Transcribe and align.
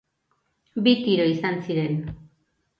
Bi 0.87 0.95
tiro 1.03 1.29
izan 1.35 1.63
ziren. 1.69 2.03